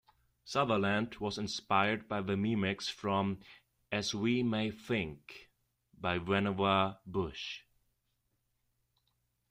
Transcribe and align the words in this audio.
Sutherland 0.43 1.17
was 1.19 1.37
inspired 1.37 2.09
by 2.09 2.21
the 2.23 2.33
Memex 2.33 2.89
from 2.89 3.39
"As 3.91 4.15
We 4.15 4.41
May 4.41 4.71
Think" 4.71 5.51
by 5.95 6.17
Vannevar 6.17 6.97
Bush. 7.05 7.61